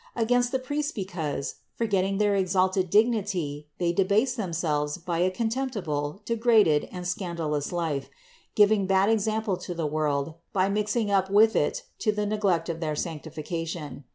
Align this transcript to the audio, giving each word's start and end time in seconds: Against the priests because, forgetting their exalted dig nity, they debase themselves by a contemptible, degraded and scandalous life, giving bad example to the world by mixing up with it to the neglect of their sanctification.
Against 0.15 0.51
the 0.51 0.57
priests 0.57 0.91
because, 0.91 1.57
forgetting 1.75 2.17
their 2.17 2.35
exalted 2.35 2.89
dig 2.89 3.05
nity, 3.05 3.65
they 3.77 3.93
debase 3.93 4.33
themselves 4.33 4.97
by 4.97 5.19
a 5.19 5.29
contemptible, 5.29 6.23
degraded 6.25 6.89
and 6.91 7.07
scandalous 7.07 7.71
life, 7.71 8.09
giving 8.55 8.87
bad 8.87 9.09
example 9.09 9.57
to 9.57 9.75
the 9.75 9.85
world 9.85 10.33
by 10.53 10.69
mixing 10.69 11.11
up 11.11 11.29
with 11.29 11.55
it 11.55 11.83
to 11.99 12.11
the 12.11 12.25
neglect 12.25 12.67
of 12.67 12.79
their 12.79 12.95
sanctification. 12.95 14.05